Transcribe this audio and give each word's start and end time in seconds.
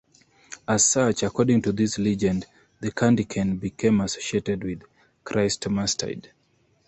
As 0.67 0.83
such, 0.83 1.21
according 1.21 1.61
to 1.61 1.71
this 1.71 1.99
legend, 1.99 2.47
the 2.79 2.91
candy 2.91 3.23
cane 3.23 3.57
became 3.57 4.01
associated 4.01 4.63
with 4.63 4.81
Christmastide. 5.23 6.31